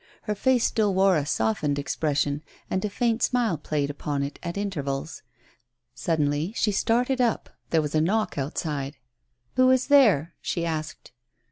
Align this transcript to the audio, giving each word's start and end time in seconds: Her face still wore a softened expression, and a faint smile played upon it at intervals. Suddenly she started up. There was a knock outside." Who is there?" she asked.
Her 0.23 0.33
face 0.33 0.65
still 0.65 0.95
wore 0.95 1.15
a 1.15 1.27
softened 1.27 1.77
expression, 1.77 2.41
and 2.71 2.83
a 2.83 2.89
faint 2.89 3.21
smile 3.21 3.55
played 3.55 3.91
upon 3.91 4.23
it 4.23 4.39
at 4.41 4.57
intervals. 4.57 5.21
Suddenly 5.93 6.53
she 6.55 6.71
started 6.71 7.21
up. 7.21 7.51
There 7.69 7.83
was 7.83 7.93
a 7.93 8.01
knock 8.01 8.35
outside." 8.35 8.97
Who 9.57 9.69
is 9.69 9.85
there?" 9.89 10.33
she 10.41 10.65
asked. 10.65 11.11